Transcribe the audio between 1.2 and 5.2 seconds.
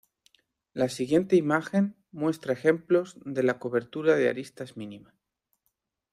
imagen muestra ejemplos de la cobertura de aristas mínima.